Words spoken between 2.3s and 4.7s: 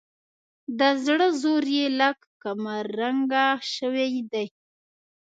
کمرنګه شوی دی.